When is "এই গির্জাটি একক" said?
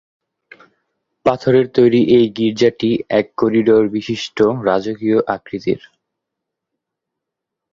2.17-3.29